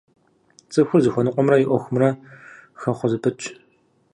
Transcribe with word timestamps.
ЦӀыхур 0.71 1.01
зыхуэныкъуэмрэ 1.03 1.57
и 1.59 1.65
Ӏуэхумрэ 1.69 2.09
хэхъуэ 2.79 3.07
зэпытщ. 3.11 3.43